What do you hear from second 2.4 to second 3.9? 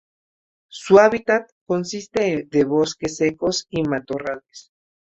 de bosques secos y